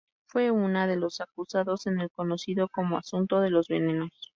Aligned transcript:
Fue 0.25 0.49
una 0.49 0.87
de 0.87 0.95
los 0.97 1.21
acusados 1.21 1.85
en 1.85 1.99
el 2.01 2.09
conocido 2.09 2.67
como 2.69 2.97
asunto 2.97 3.39
de 3.39 3.51
los 3.51 3.67
venenos. 3.67 4.09